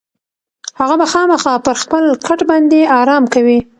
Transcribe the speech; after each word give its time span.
هغه 0.79 0.95
به 0.99 1.05
خامخا 1.11 1.53
پر 1.65 1.75
خپل 1.83 2.03
کټ 2.27 2.39
باندې 2.49 2.79
ارام 2.99 3.23
کوي. 3.33 3.59